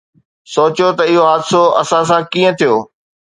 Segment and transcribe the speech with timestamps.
[0.53, 2.75] سوچيو ته اهو حادثو اسان سان ڪيئن ٿيو.